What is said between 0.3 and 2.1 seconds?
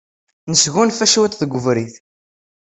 Nesgunfa cwiṭ deg webrid.